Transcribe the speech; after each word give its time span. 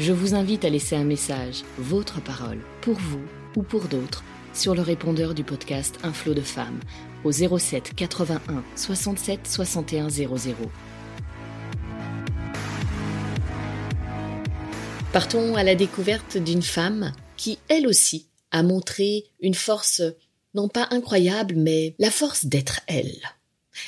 Je 0.00 0.12
vous 0.12 0.34
invite 0.34 0.64
à 0.64 0.70
laisser 0.70 0.96
un 0.96 1.04
message, 1.04 1.62
votre 1.76 2.22
parole, 2.22 2.60
pour 2.80 2.94
vous 2.94 3.20
ou 3.54 3.62
pour 3.62 3.82
d'autres, 3.82 4.24
sur 4.54 4.74
le 4.74 4.80
répondeur 4.80 5.34
du 5.34 5.44
podcast 5.44 5.98
Un 6.02 6.14
flot 6.14 6.32
de 6.32 6.40
femmes 6.40 6.80
au 7.22 7.32
07 7.32 7.94
81 7.94 8.64
67 8.76 9.46
61 9.46 10.08
00. 10.08 10.56
Partons 15.12 15.54
à 15.54 15.64
la 15.64 15.74
découverte 15.74 16.38
d'une 16.38 16.62
femme 16.62 17.12
qui, 17.36 17.58
elle 17.68 17.86
aussi, 17.86 18.26
a 18.52 18.62
montré 18.62 19.26
une 19.42 19.52
force 19.52 20.00
non 20.54 20.68
pas 20.68 20.88
incroyable, 20.92 21.56
mais 21.58 21.94
la 21.98 22.10
force 22.10 22.46
d'être 22.46 22.80
elle. 22.86 23.20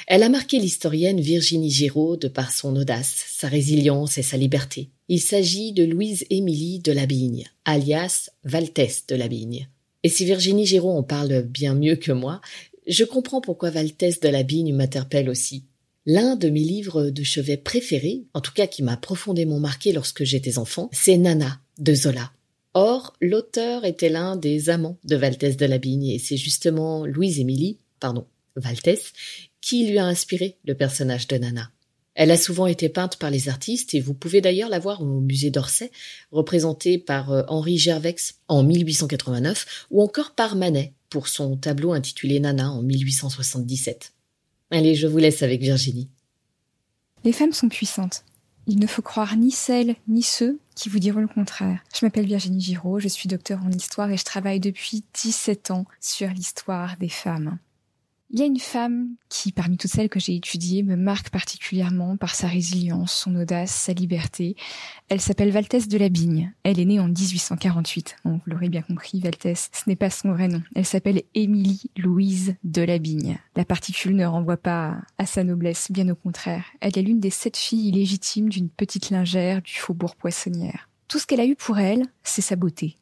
Elle 0.06 0.22
a 0.22 0.28
marqué 0.28 0.58
l'historienne 0.58 1.20
Virginie 1.20 1.70
Giraud 1.70 2.16
de 2.16 2.28
par 2.28 2.52
son 2.52 2.76
audace, 2.76 3.24
sa 3.28 3.48
résilience 3.48 4.18
et 4.18 4.22
sa 4.22 4.36
liberté. 4.36 4.90
Il 5.08 5.20
s'agit 5.20 5.72
de 5.72 5.84
Louise-Émilie 5.84 6.80
de 6.80 6.92
Labigne, 6.92 7.44
alias 7.64 8.30
Valtès 8.44 9.06
de 9.06 9.14
Labigne. 9.14 9.68
Et 10.02 10.08
si 10.08 10.24
Virginie 10.24 10.66
Giraud 10.66 10.96
en 10.96 11.02
parle 11.02 11.42
bien 11.42 11.74
mieux 11.74 11.96
que 11.96 12.12
moi, 12.12 12.40
je 12.86 13.04
comprends 13.04 13.40
pourquoi 13.40 13.70
Valtès 13.70 14.20
de 14.20 14.28
Labigne 14.28 14.74
m'interpelle 14.74 15.28
aussi. 15.28 15.64
L'un 16.04 16.34
de 16.34 16.48
mes 16.48 16.64
livres 16.64 17.10
de 17.10 17.22
chevet 17.22 17.56
préférés, 17.56 18.24
en 18.34 18.40
tout 18.40 18.52
cas 18.52 18.66
qui 18.66 18.82
m'a 18.82 18.96
profondément 18.96 19.60
marqué 19.60 19.92
lorsque 19.92 20.24
j'étais 20.24 20.58
enfant, 20.58 20.90
c'est 20.92 21.16
Nana 21.16 21.60
de 21.78 21.94
Zola. 21.94 22.32
Or, 22.74 23.12
l'auteur 23.20 23.84
était 23.84 24.08
l'un 24.08 24.34
des 24.34 24.70
amants 24.70 24.98
de 25.04 25.14
Valtès 25.14 25.56
de 25.56 25.66
Labigne 25.66 26.06
et 26.06 26.18
c'est 26.18 26.36
justement 26.36 27.06
Louise-Émilie, 27.06 27.78
pardon, 28.00 28.26
Valtès, 28.56 29.12
qui 29.60 29.86
lui 29.86 29.98
a 29.98 30.04
inspiré 30.04 30.58
le 30.64 30.74
personnage 30.74 31.28
de 31.28 31.36
Nana. 31.36 31.70
Elle 32.14 32.30
a 32.30 32.36
souvent 32.36 32.66
été 32.66 32.88
peinte 32.88 33.16
par 33.16 33.30
les 33.30 33.48
artistes 33.48 33.94
et 33.94 34.00
vous 34.00 34.12
pouvez 34.12 34.40
d'ailleurs 34.40 34.68
la 34.68 34.78
voir 34.78 35.00
au 35.00 35.20
musée 35.20 35.50
d'Orsay, 35.50 35.90
représentée 36.30 36.98
par 36.98 37.32
euh, 37.32 37.42
Henri 37.48 37.78
Gervex 37.78 38.34
en 38.48 38.62
1889 38.62 39.86
ou 39.90 40.02
encore 40.02 40.32
par 40.32 40.56
Manet 40.56 40.92
pour 41.08 41.28
son 41.28 41.56
tableau 41.56 41.92
intitulé 41.92 42.38
Nana 42.40 42.70
en 42.70 42.82
1877. 42.82 44.12
Allez, 44.70 44.94
je 44.94 45.06
vous 45.06 45.18
laisse 45.18 45.42
avec 45.42 45.60
Virginie. 45.62 46.08
Les 47.24 47.32
femmes 47.32 47.52
sont 47.52 47.68
puissantes. 47.68 48.24
Il 48.66 48.78
ne 48.78 48.86
faut 48.86 49.02
croire 49.02 49.36
ni 49.36 49.50
celles 49.50 49.96
ni 50.06 50.22
ceux 50.22 50.58
qui 50.76 50.88
vous 50.88 50.98
diront 50.98 51.20
le 51.20 51.28
contraire. 51.28 51.80
Je 51.94 52.04
m'appelle 52.04 52.26
Virginie 52.26 52.60
Giraud, 52.60 53.00
je 53.00 53.08
suis 53.08 53.28
docteur 53.28 53.60
en 53.64 53.70
histoire 53.70 54.10
et 54.10 54.16
je 54.16 54.24
travaille 54.24 54.60
depuis 54.60 55.02
17 55.14 55.70
ans 55.70 55.86
sur 56.00 56.28
l'histoire 56.28 56.96
des 56.98 57.08
femmes. 57.08 57.58
Il 58.34 58.38
y 58.38 58.42
a 58.42 58.46
une 58.46 58.58
femme 58.58 59.10
qui, 59.28 59.52
parmi 59.52 59.76
toutes 59.76 59.90
celles 59.90 60.08
que 60.08 60.18
j'ai 60.18 60.34
étudiées, 60.34 60.82
me 60.82 60.96
marque 60.96 61.28
particulièrement 61.28 62.16
par 62.16 62.34
sa 62.34 62.46
résilience, 62.46 63.12
son 63.12 63.36
audace, 63.36 63.70
sa 63.70 63.92
liberté. 63.92 64.56
Elle 65.10 65.20
s'appelle 65.20 65.50
Valtès 65.50 65.86
de 65.86 65.98
Labigne. 65.98 66.50
Elle 66.62 66.80
est 66.80 66.86
née 66.86 66.98
en 66.98 67.08
1848. 67.08 68.16
Bon, 68.24 68.32
vous 68.32 68.50
l'aurez 68.50 68.70
bien 68.70 68.80
compris, 68.80 69.20
Valtès, 69.20 69.68
ce 69.74 69.86
n'est 69.86 69.96
pas 69.96 70.08
son 70.08 70.32
vrai 70.32 70.48
nom. 70.48 70.62
Elle 70.74 70.86
s'appelle 70.86 71.24
Émilie 71.34 71.90
Louise 71.98 72.56
de 72.64 72.80
Labigne. 72.80 73.36
La 73.54 73.66
particule 73.66 74.16
ne 74.16 74.24
renvoie 74.24 74.56
pas 74.56 74.96
à 75.18 75.26
sa 75.26 75.44
noblesse, 75.44 75.92
bien 75.92 76.08
au 76.08 76.14
contraire. 76.14 76.64
Elle 76.80 76.98
est 76.98 77.02
l'une 77.02 77.20
des 77.20 77.28
sept 77.28 77.58
filles 77.58 77.88
illégitimes 77.88 78.48
d'une 78.48 78.70
petite 78.70 79.10
lingère 79.10 79.60
du 79.60 79.74
faubourg 79.74 80.16
poissonnière. 80.16 80.88
Tout 81.06 81.18
ce 81.18 81.26
qu'elle 81.26 81.40
a 81.40 81.46
eu 81.46 81.54
pour 81.54 81.78
elle, 81.78 82.04
c'est 82.22 82.40
sa 82.40 82.56
beauté. 82.56 82.96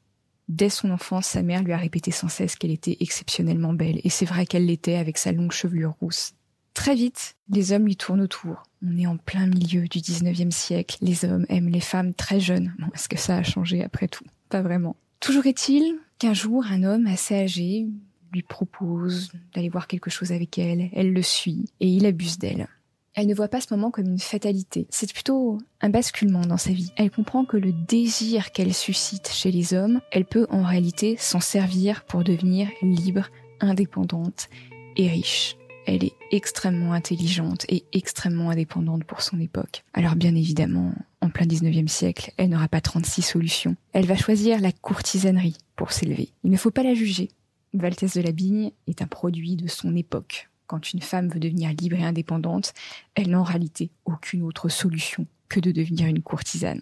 Dès 0.50 0.68
son 0.68 0.90
enfance, 0.90 1.26
sa 1.26 1.42
mère 1.42 1.62
lui 1.62 1.72
a 1.72 1.76
répété 1.76 2.10
sans 2.10 2.26
cesse 2.26 2.56
qu'elle 2.56 2.72
était 2.72 2.96
exceptionnellement 2.98 3.72
belle, 3.72 4.00
et 4.02 4.10
c'est 4.10 4.24
vrai 4.24 4.46
qu'elle 4.46 4.66
l'était 4.66 4.96
avec 4.96 5.16
sa 5.16 5.30
longue 5.30 5.52
chevelure 5.52 5.94
rousse. 6.00 6.32
Très 6.74 6.96
vite, 6.96 7.36
les 7.50 7.70
hommes 7.70 7.84
lui 7.84 7.94
tournent 7.94 8.20
autour. 8.20 8.64
On 8.84 8.96
est 8.96 9.06
en 9.06 9.16
plein 9.16 9.46
milieu 9.46 9.86
du 9.86 10.00
19e 10.00 10.50
siècle. 10.50 10.96
Les 11.02 11.24
hommes 11.24 11.46
aiment 11.50 11.68
les 11.68 11.78
femmes 11.78 12.14
très 12.14 12.40
jeunes. 12.40 12.74
Bon, 12.80 12.88
est-ce 12.92 13.08
que 13.08 13.16
ça 13.16 13.36
a 13.36 13.44
changé 13.44 13.84
après 13.84 14.08
tout? 14.08 14.24
Pas 14.48 14.60
vraiment. 14.60 14.96
Toujours 15.20 15.46
est-il 15.46 15.98
qu'un 16.18 16.34
jour, 16.34 16.64
un 16.68 16.82
homme 16.82 17.06
assez 17.06 17.36
âgé 17.36 17.86
lui 18.32 18.42
propose 18.42 19.30
d'aller 19.54 19.68
voir 19.68 19.86
quelque 19.86 20.10
chose 20.10 20.32
avec 20.32 20.58
elle. 20.58 20.90
Elle 20.92 21.12
le 21.12 21.22
suit 21.22 21.66
et 21.78 21.86
il 21.86 22.06
abuse 22.06 22.38
d'elle. 22.38 22.66
Elle 23.14 23.26
ne 23.26 23.34
voit 23.34 23.48
pas 23.48 23.60
ce 23.60 23.74
moment 23.74 23.90
comme 23.90 24.06
une 24.06 24.18
fatalité. 24.18 24.86
C'est 24.90 25.12
plutôt 25.12 25.58
un 25.80 25.88
basculement 25.88 26.42
dans 26.42 26.56
sa 26.56 26.72
vie. 26.72 26.92
Elle 26.96 27.10
comprend 27.10 27.44
que 27.44 27.56
le 27.56 27.72
désir 27.72 28.52
qu'elle 28.52 28.72
suscite 28.72 29.28
chez 29.28 29.50
les 29.50 29.74
hommes, 29.74 30.00
elle 30.12 30.24
peut 30.24 30.46
en 30.50 30.62
réalité 30.62 31.16
s'en 31.18 31.40
servir 31.40 32.04
pour 32.04 32.22
devenir 32.22 32.68
libre, 32.82 33.28
indépendante 33.60 34.48
et 34.96 35.08
riche. 35.08 35.56
Elle 35.86 36.04
est 36.04 36.12
extrêmement 36.30 36.92
intelligente 36.92 37.66
et 37.68 37.84
extrêmement 37.92 38.50
indépendante 38.50 39.04
pour 39.04 39.22
son 39.22 39.40
époque. 39.40 39.82
Alors 39.92 40.14
bien 40.14 40.36
évidemment, 40.36 40.92
en 41.20 41.30
plein 41.30 41.46
19e 41.46 41.88
siècle, 41.88 42.32
elle 42.36 42.50
n'aura 42.50 42.68
pas 42.68 42.80
36 42.80 43.22
solutions. 43.22 43.76
Elle 43.92 44.06
va 44.06 44.16
choisir 44.16 44.60
la 44.60 44.72
courtisanerie 44.72 45.56
pour 45.74 45.90
s'élever. 45.90 46.28
Il 46.44 46.50
ne 46.50 46.56
faut 46.56 46.70
pas 46.70 46.84
la 46.84 46.94
juger. 46.94 47.30
Valtès 47.72 48.14
de 48.14 48.20
la 48.20 48.32
Bigne 48.32 48.70
est 48.86 49.02
un 49.02 49.06
produit 49.06 49.56
de 49.56 49.68
son 49.68 49.96
époque 49.96 50.49
quand 50.70 50.92
une 50.92 51.02
femme 51.02 51.28
veut 51.28 51.40
devenir 51.40 51.72
libre 51.72 51.96
et 51.96 52.04
indépendante, 52.04 52.74
elle 53.16 53.30
n'a 53.30 53.40
en 53.40 53.42
réalité 53.42 53.90
aucune 54.04 54.44
autre 54.44 54.68
solution 54.68 55.26
que 55.48 55.58
de 55.58 55.72
devenir 55.72 56.06
une 56.06 56.22
courtisane. 56.22 56.80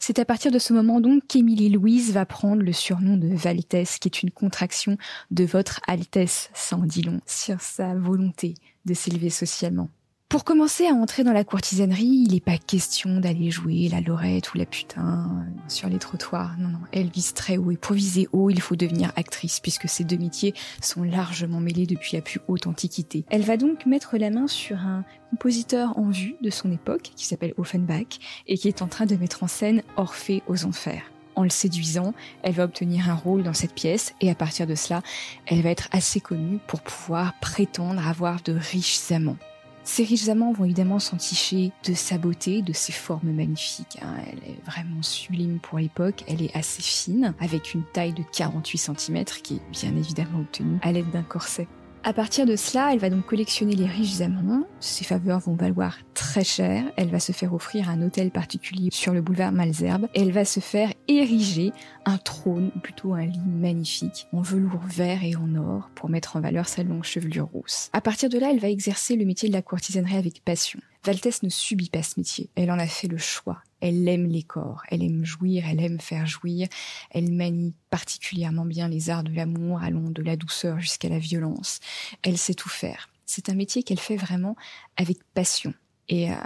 C'est 0.00 0.18
à 0.18 0.24
partir 0.24 0.50
de 0.50 0.58
ce 0.58 0.72
moment 0.72 1.00
donc 1.00 1.22
qu'Émilie 1.28 1.68
Louise 1.68 2.12
va 2.12 2.26
prendre 2.26 2.62
le 2.62 2.72
surnom 2.72 3.16
de 3.16 3.28
Valtesse, 3.28 4.00
qui 4.00 4.08
est 4.08 4.24
une 4.24 4.32
contraction 4.32 4.96
de 5.30 5.44
Votre 5.44 5.80
Altesse, 5.86 6.50
sans 6.54 6.78
dit 6.78 7.02
long, 7.02 7.20
sur 7.24 7.60
sa 7.60 7.94
volonté 7.94 8.54
de 8.84 8.94
s'élever 8.94 9.30
socialement. 9.30 9.90
Pour 10.30 10.44
commencer 10.44 10.86
à 10.86 10.92
entrer 10.92 11.24
dans 11.24 11.32
la 11.32 11.42
courtisanerie, 11.42 12.22
il 12.24 12.34
n'est 12.34 12.40
pas 12.40 12.56
question 12.56 13.18
d'aller 13.18 13.50
jouer 13.50 13.88
la 13.90 14.00
lorette 14.00 14.54
ou 14.54 14.58
la 14.58 14.64
putain 14.64 15.28
euh, 15.28 15.60
sur 15.66 15.88
les 15.88 15.98
trottoirs. 15.98 16.54
Non, 16.56 16.68
non, 16.68 16.78
elle 16.92 17.08
vise 17.08 17.34
très 17.34 17.56
haut. 17.56 17.72
Et 17.72 17.78
viser 17.90 18.28
haut, 18.30 18.48
il 18.48 18.60
faut 18.60 18.76
devenir 18.76 19.10
actrice, 19.16 19.58
puisque 19.58 19.88
ces 19.88 20.04
deux 20.04 20.18
métiers 20.18 20.54
sont 20.80 21.02
largement 21.02 21.58
mêlés 21.58 21.84
depuis 21.84 22.14
la 22.14 22.22
plus 22.22 22.38
haute 22.46 22.68
antiquité. 22.68 23.24
Elle 23.28 23.42
va 23.42 23.56
donc 23.56 23.86
mettre 23.86 24.18
la 24.18 24.30
main 24.30 24.46
sur 24.46 24.76
un 24.78 25.04
compositeur 25.30 25.98
en 25.98 26.10
vue 26.10 26.36
de 26.40 26.50
son 26.50 26.70
époque, 26.70 27.10
qui 27.16 27.26
s'appelle 27.26 27.54
Offenbach, 27.56 28.20
et 28.46 28.56
qui 28.56 28.68
est 28.68 28.82
en 28.82 28.86
train 28.86 29.06
de 29.06 29.16
mettre 29.16 29.42
en 29.42 29.48
scène 29.48 29.82
Orphée 29.96 30.44
aux 30.46 30.64
enfers. 30.64 31.10
En 31.34 31.42
le 31.42 31.50
séduisant, 31.50 32.14
elle 32.44 32.54
va 32.54 32.66
obtenir 32.66 33.10
un 33.10 33.14
rôle 33.14 33.42
dans 33.42 33.54
cette 33.54 33.74
pièce 33.74 34.14
et 34.20 34.30
à 34.30 34.36
partir 34.36 34.68
de 34.68 34.76
cela, 34.76 35.02
elle 35.46 35.62
va 35.62 35.70
être 35.70 35.88
assez 35.90 36.20
connue 36.20 36.60
pour 36.68 36.82
pouvoir 36.82 37.34
prétendre 37.40 38.06
avoir 38.06 38.40
de 38.42 38.52
riches 38.52 39.10
amants. 39.10 39.38
Ces 39.84 40.04
riches 40.04 40.28
amants 40.28 40.52
vont 40.52 40.64
évidemment 40.64 40.98
s'enticher 40.98 41.72
de 41.84 41.94
sa 41.94 42.18
beauté, 42.18 42.62
de 42.62 42.72
ses 42.72 42.92
formes 42.92 43.32
magnifiques. 43.32 43.98
Hein. 44.02 44.14
Elle 44.26 44.50
est 44.50 44.64
vraiment 44.64 45.02
sublime 45.02 45.58
pour 45.58 45.78
l'époque. 45.78 46.24
Elle 46.28 46.42
est 46.42 46.54
assez 46.56 46.82
fine, 46.82 47.34
avec 47.40 47.74
une 47.74 47.82
taille 47.82 48.12
de 48.12 48.22
48 48.32 48.78
cm 48.78 49.24
qui 49.42 49.54
est 49.56 49.70
bien 49.70 49.96
évidemment 49.96 50.40
obtenue 50.40 50.78
à 50.82 50.92
l'aide 50.92 51.10
d'un 51.10 51.22
corset. 51.22 51.66
À 52.02 52.14
partir 52.14 52.46
de 52.46 52.56
cela, 52.56 52.94
elle 52.94 52.98
va 52.98 53.10
donc 53.10 53.26
collectionner 53.26 53.74
les 53.74 53.84
riches 53.84 54.22
amants. 54.22 54.64
Ses 54.80 55.04
faveurs 55.04 55.38
vont 55.38 55.54
valoir 55.54 55.98
très 56.14 56.44
cher. 56.44 56.84
Elle 56.96 57.10
va 57.10 57.20
se 57.20 57.32
faire 57.32 57.52
offrir 57.52 57.90
un 57.90 58.00
hôtel 58.00 58.30
particulier 58.30 58.88
sur 58.90 59.12
le 59.12 59.20
boulevard 59.20 59.52
Malzerbe. 59.52 60.08
Elle 60.14 60.32
va 60.32 60.46
se 60.46 60.60
faire 60.60 60.94
ériger 61.08 61.72
un 62.06 62.16
trône, 62.16 62.70
ou 62.74 62.78
plutôt 62.78 63.12
un 63.12 63.26
lit 63.26 63.38
magnifique, 63.46 64.26
en 64.32 64.40
velours 64.40 64.80
vert 64.86 65.22
et 65.22 65.36
en 65.36 65.54
or, 65.56 65.90
pour 65.94 66.08
mettre 66.08 66.36
en 66.36 66.40
valeur 66.40 66.68
sa 66.68 66.82
longue 66.82 67.04
chevelure 67.04 67.48
rousse. 67.52 67.90
À 67.92 68.00
partir 68.00 68.30
de 68.30 68.38
là, 68.38 68.50
elle 68.50 68.60
va 68.60 68.70
exercer 68.70 69.16
le 69.16 69.26
métier 69.26 69.50
de 69.50 69.54
la 69.54 69.62
courtisanerie 69.62 70.16
avec 70.16 70.42
passion. 70.42 70.80
Valtès 71.04 71.42
ne 71.42 71.48
subit 71.48 71.88
pas 71.88 72.02
ce 72.02 72.20
métier. 72.20 72.50
Elle 72.56 72.70
en 72.70 72.78
a 72.78 72.86
fait 72.86 73.08
le 73.08 73.16
choix. 73.16 73.62
Elle 73.80 74.06
aime 74.08 74.26
les 74.26 74.42
corps, 74.42 74.82
elle 74.88 75.02
aime 75.02 75.24
jouir, 75.24 75.64
elle 75.66 75.80
aime 75.80 76.00
faire 76.00 76.26
jouir, 76.26 76.68
elle 77.10 77.32
manie 77.32 77.74
particulièrement 77.88 78.66
bien 78.66 78.88
les 78.88 79.08
arts 79.08 79.24
de 79.24 79.32
l'amour, 79.32 79.80
allant 79.80 80.10
de 80.10 80.22
la 80.22 80.36
douceur 80.36 80.80
jusqu'à 80.80 81.08
la 81.08 81.18
violence. 81.18 81.80
Elle 82.22 82.36
sait 82.36 82.54
tout 82.54 82.68
faire. 82.68 83.08
C'est 83.24 83.48
un 83.48 83.54
métier 83.54 83.82
qu'elle 83.82 84.00
fait 84.00 84.16
vraiment 84.16 84.56
avec 84.96 85.18
passion. 85.32 85.72
Et 86.08 86.30
euh, 86.30 86.36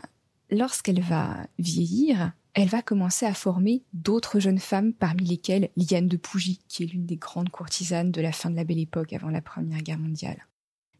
lorsqu'elle 0.51 1.01
va 1.01 1.47
vieillir, 1.59 2.33
elle 2.53 2.69
va 2.69 2.83
commencer 2.83 3.27
à 3.27 3.35
former 3.35 3.83
d'autres 3.93 4.39
jeunes 4.39 4.61
femmes, 4.61 4.93
parmi 4.93 5.25
lesquelles 5.25 5.71
Liane 5.77 6.07
de 6.07 6.17
Pougy, 6.17 6.61
qui 6.69 6.85
est 6.85 6.87
l'une 6.87 7.07
des 7.07 7.17
grandes 7.17 7.49
courtisanes 7.49 8.13
de 8.13 8.21
la 8.21 8.31
fin 8.31 8.51
de 8.51 8.57
la 8.57 8.65
Belle 8.65 8.79
Époque 8.79 9.13
avant 9.13 9.31
la 9.31 9.43
Première 9.43 9.83
Guerre 9.83 9.99
mondiale. 9.99 10.47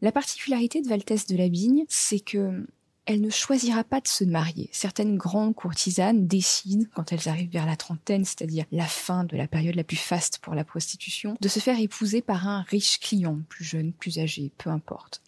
La 0.01 0.11
particularité 0.11 0.81
de 0.81 0.89
Valtès 0.89 1.27
de 1.27 1.37
la 1.37 1.47
Bigne, 1.47 1.85
c'est 1.87 2.19
que 2.19 2.67
elle 3.05 3.21
ne 3.21 3.29
choisira 3.29 3.83
pas 3.83 4.01
de 4.01 4.07
se 4.07 4.23
marier. 4.23 4.69
Certaines 4.71 5.17
grandes 5.17 5.55
courtisanes 5.55 6.27
décident, 6.27 6.85
quand 6.95 7.11
elles 7.11 7.29
arrivent 7.29 7.51
vers 7.51 7.65
la 7.65 7.75
trentaine, 7.75 8.25
c'est-à-dire 8.25 8.65
la 8.71 8.85
fin 8.85 9.23
de 9.23 9.37
la 9.37 9.47
période 9.47 9.75
la 9.75 9.83
plus 9.83 9.95
faste 9.95 10.39
pour 10.39 10.55
la 10.55 10.63
prostitution, 10.63 11.37
de 11.39 11.47
se 11.47 11.59
faire 11.59 11.79
épouser 11.79 12.21
par 12.21 12.47
un 12.47 12.63
riche 12.63 12.99
client, 12.99 13.39
plus 13.47 13.63
jeune, 13.63 13.93
plus 13.93 14.19
âgé, 14.19 14.51
peu 14.57 14.69
importe. 14.69 15.21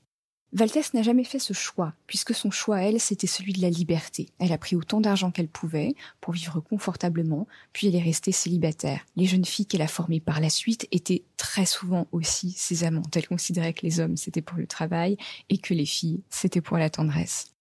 Valtès 0.53 0.93
n'a 0.93 1.01
jamais 1.01 1.25
fait 1.25 1.39
ce 1.39 1.51
choix, 1.51 1.93
puisque 2.07 2.33
son 2.33 2.51
choix, 2.51 2.81
elle, 2.81 3.01
c'était 3.01 3.27
celui 3.27 3.51
de 3.51 3.61
la 3.61 3.69
liberté. 3.69 4.29
Elle 4.39 4.53
a 4.53 4.57
pris 4.57 4.77
autant 4.77 5.01
d'argent 5.01 5.29
qu'elle 5.29 5.49
pouvait 5.49 5.93
pour 6.21 6.33
vivre 6.33 6.61
confortablement, 6.61 7.47
puis 7.73 7.87
elle 7.87 7.95
est 7.95 8.01
restée 8.01 8.31
célibataire. 8.31 9.05
Les 9.17 9.25
jeunes 9.25 9.45
filles 9.45 9.65
qu'elle 9.65 9.81
a 9.81 9.87
formées 9.87 10.21
par 10.21 10.39
la 10.39 10.49
suite 10.49 10.87
étaient 10.91 11.25
très 11.35 11.65
souvent 11.65 12.07
aussi 12.13 12.51
ses 12.51 12.85
amantes. 12.85 13.15
Elle 13.15 13.27
considérait 13.27 13.73
que 13.73 13.85
les 13.85 13.99
hommes, 13.99 14.15
c'était 14.15 14.41
pour 14.41 14.57
le 14.57 14.67
travail 14.67 15.17
et 15.49 15.57
que 15.57 15.73
les 15.73 15.85
filles, 15.85 16.23
c'était 16.29 16.61
pour 16.61 16.77
la 16.77 16.89
tendresse. 16.89 17.53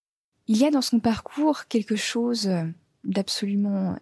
Il 0.48 0.56
y 0.58 0.64
a 0.64 0.70
dans 0.70 0.82
son 0.82 1.00
parcours 1.00 1.66
quelque 1.66 1.96
chose 1.96 2.48
d'absolument 3.02 3.98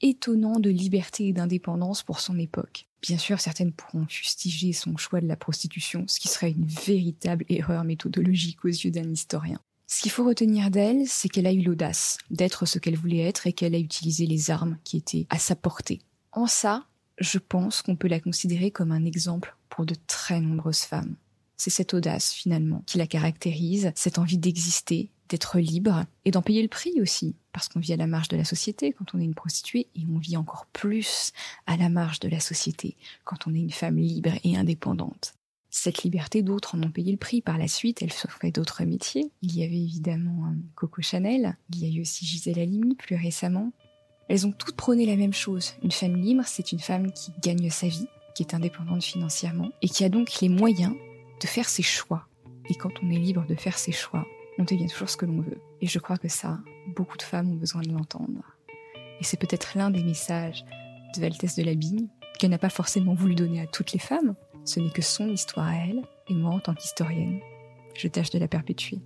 étonnant 0.00 0.58
de 0.58 0.70
liberté 0.70 1.28
et 1.28 1.32
d'indépendance 1.32 2.02
pour 2.02 2.20
son 2.20 2.38
époque. 2.38 2.86
Bien 3.00 3.18
sûr, 3.18 3.38
certaines 3.38 3.72
pourront 3.72 4.06
fustiger 4.08 4.72
son 4.72 4.96
choix 4.96 5.20
de 5.20 5.28
la 5.28 5.36
prostitution, 5.36 6.04
ce 6.08 6.18
qui 6.18 6.28
serait 6.28 6.50
une 6.50 6.66
véritable 6.66 7.44
erreur 7.48 7.84
méthodologique 7.84 8.64
aux 8.64 8.68
yeux 8.68 8.90
d'un 8.90 9.10
historien. 9.10 9.58
Ce 9.86 10.02
qu'il 10.02 10.10
faut 10.10 10.24
retenir 10.24 10.70
d'elle, 10.70 11.06
c'est 11.06 11.28
qu'elle 11.28 11.46
a 11.46 11.52
eu 11.52 11.62
l'audace 11.62 12.18
d'être 12.30 12.66
ce 12.66 12.78
qu'elle 12.78 12.96
voulait 12.96 13.20
être 13.20 13.46
et 13.46 13.52
qu'elle 13.52 13.74
a 13.74 13.78
utilisé 13.78 14.26
les 14.26 14.50
armes 14.50 14.78
qui 14.82 14.96
étaient 14.96 15.26
à 15.30 15.38
sa 15.38 15.54
portée. 15.54 16.00
En 16.32 16.46
ça, 16.46 16.84
je 17.18 17.38
pense 17.38 17.82
qu'on 17.82 17.94
peut 17.94 18.08
la 18.08 18.20
considérer 18.20 18.70
comme 18.70 18.90
un 18.90 19.04
exemple 19.04 19.56
pour 19.68 19.86
de 19.86 19.94
très 20.06 20.40
nombreuses 20.40 20.80
femmes. 20.80 21.14
C'est 21.56 21.70
cette 21.70 21.94
audace, 21.94 22.32
finalement, 22.32 22.82
qui 22.86 22.98
la 22.98 23.06
caractérise, 23.06 23.92
cette 23.94 24.18
envie 24.18 24.38
d'exister, 24.38 25.10
d'être 25.28 25.58
libre 25.58 26.04
et 26.24 26.30
d'en 26.30 26.42
payer 26.42 26.62
le 26.62 26.68
prix 26.68 27.00
aussi, 27.00 27.34
parce 27.52 27.68
qu'on 27.68 27.80
vit 27.80 27.92
à 27.92 27.96
la 27.96 28.06
marge 28.06 28.28
de 28.28 28.36
la 28.36 28.44
société 28.44 28.92
quand 28.92 29.14
on 29.14 29.20
est 29.20 29.24
une 29.24 29.34
prostituée 29.34 29.88
et 29.94 30.02
on 30.12 30.18
vit 30.18 30.36
encore 30.36 30.66
plus 30.72 31.32
à 31.66 31.76
la 31.76 31.88
marge 31.88 32.20
de 32.20 32.28
la 32.28 32.40
société 32.40 32.96
quand 33.24 33.46
on 33.46 33.54
est 33.54 33.60
une 33.60 33.70
femme 33.70 33.96
libre 33.96 34.32
et 34.44 34.56
indépendante. 34.56 35.34
Cette 35.76 36.04
liberté, 36.04 36.42
d'autres 36.42 36.76
en 36.76 36.82
ont 36.84 36.90
payé 36.90 37.10
le 37.10 37.18
prix. 37.18 37.40
Par 37.40 37.58
la 37.58 37.66
suite, 37.66 38.00
elle 38.00 38.12
s'offrait 38.12 38.52
d'autres 38.52 38.84
métiers. 38.84 39.32
Il 39.42 39.56
y 39.56 39.64
avait 39.64 39.82
évidemment 39.82 40.46
euh, 40.46 40.54
Coco 40.76 41.02
Chanel, 41.02 41.56
il 41.72 41.84
y 41.84 41.86
a 41.86 41.98
eu 41.98 42.00
aussi 42.02 42.24
Gisèle 42.24 42.60
Halimi 42.60 42.94
plus 42.94 43.16
récemment. 43.16 43.72
Elles 44.28 44.46
ont 44.46 44.52
toutes 44.52 44.76
prôné 44.76 45.04
la 45.04 45.16
même 45.16 45.32
chose. 45.32 45.74
Une 45.82 45.90
femme 45.90 46.16
libre, 46.16 46.44
c'est 46.46 46.70
une 46.70 46.78
femme 46.78 47.12
qui 47.12 47.32
gagne 47.42 47.70
sa 47.70 47.88
vie, 47.88 48.06
qui 48.36 48.44
est 48.44 48.54
indépendante 48.54 49.02
financièrement 49.02 49.70
et 49.82 49.88
qui 49.88 50.04
a 50.04 50.08
donc 50.08 50.40
les 50.40 50.48
moyens 50.48 50.94
de 51.40 51.46
faire 51.48 51.68
ses 51.68 51.82
choix. 51.82 52.26
Et 52.70 52.74
quand 52.76 52.92
on 53.02 53.10
est 53.10 53.18
libre 53.18 53.44
de 53.46 53.56
faire 53.56 53.76
ses 53.76 53.90
choix, 53.92 54.24
on 54.58 54.64
devient 54.64 54.86
toujours 54.86 55.08
ce 55.08 55.16
que 55.16 55.26
l'on 55.26 55.40
veut. 55.40 55.60
Et 55.80 55.86
je 55.86 55.98
crois 55.98 56.16
que 56.16 56.28
ça, 56.28 56.58
beaucoup 56.94 57.16
de 57.16 57.22
femmes 57.22 57.50
ont 57.50 57.56
besoin 57.56 57.82
de 57.82 57.90
l'entendre. 57.90 58.56
Et 59.20 59.24
c'est 59.24 59.38
peut-être 59.38 59.76
l'un 59.76 59.90
des 59.90 60.02
messages 60.02 60.64
de 61.14 61.20
Valtesse 61.20 61.56
de 61.56 61.62
la 61.62 61.74
Bigne 61.74 62.08
qu'elle 62.38 62.50
n'a 62.50 62.58
pas 62.58 62.68
forcément 62.68 63.14
voulu 63.14 63.34
donner 63.34 63.60
à 63.60 63.66
toutes 63.66 63.92
les 63.92 63.98
femmes. 63.98 64.34
Ce 64.64 64.80
n'est 64.80 64.90
que 64.90 65.02
son 65.02 65.28
histoire 65.28 65.68
à 65.68 65.76
elle, 65.76 66.02
et 66.28 66.34
moi 66.34 66.50
en 66.52 66.58
tant 66.58 66.74
qu'historienne, 66.74 67.40
je 67.94 68.08
tâche 68.08 68.30
de 68.30 68.38
la 68.38 68.48
perpétuer. 68.48 68.98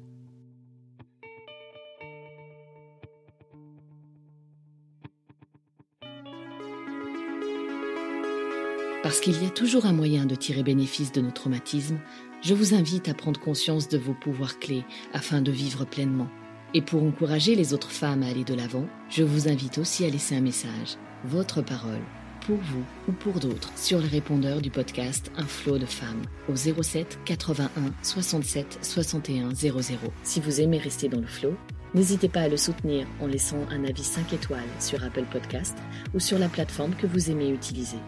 Parce 9.03 9.21
qu'il 9.21 9.43
y 9.43 9.47
a 9.47 9.51
toujours 9.51 9.87
un 9.87 9.93
moyen 9.93 10.27
de 10.27 10.35
tirer 10.35 10.63
bénéfice 10.63 11.13
de 11.13 11.21
nos 11.21 11.31
traumatismes, 11.31 11.99
je 12.43 12.55
vous 12.55 12.75
invite 12.75 13.09
à 13.09 13.15
prendre 13.15 13.41
conscience 13.41 13.89
de 13.89 13.99
vos 13.99 14.15
pouvoirs 14.15 14.59
clés 14.59 14.85
afin 15.13 15.41
de 15.41 15.51
vivre 15.51 15.85
pleinement. 15.85 16.29
Et 16.75 16.83
pour 16.83 17.03
encourager 17.03 17.55
les 17.55 17.73
autres 17.73 17.91
femmes 17.91 18.23
à 18.23 18.29
aller 18.29 18.45
de 18.45 18.55
l'avant, 18.55 18.87
je 19.09 19.23
vous 19.23 19.49
invite 19.49 19.79
aussi 19.79 20.05
à 20.05 20.11
laisser 20.11 20.37
un 20.37 20.41
message, 20.41 20.97
votre 21.25 21.63
parole, 21.63 22.03
pour 22.47 22.57
vous 22.57 22.85
ou 23.09 23.13
pour 23.13 23.41
d'autres, 23.41 23.73
sur 23.77 23.99
le 23.99 24.07
répondeur 24.07 24.61
du 24.61 24.71
podcast 24.71 25.33
Un 25.37 25.47
flot 25.47 25.79
de 25.79 25.87
femmes 25.87 26.23
au 26.49 26.55
07 26.55 27.19
81 27.25 27.71
67 28.03 28.79
61 28.83 29.55
00. 29.55 29.79
Si 30.23 30.41
vous 30.41 30.61
aimez 30.61 30.79
rester 30.79 31.09
dans 31.09 31.21
le 31.21 31.27
flot, 31.27 31.57
n'hésitez 31.95 32.29
pas 32.29 32.43
à 32.43 32.49
le 32.49 32.57
soutenir 32.57 33.07
en 33.21 33.27
laissant 33.27 33.67
un 33.71 33.85
avis 33.85 34.05
5 34.05 34.33
étoiles 34.33 34.61
sur 34.79 35.03
Apple 35.03 35.27
Podcast 35.33 35.77
ou 36.15 36.21
sur 36.21 36.39
la 36.39 36.49
plateforme 36.49 36.95
que 36.95 37.07
vous 37.07 37.31
aimez 37.31 37.51
utiliser. 37.51 37.99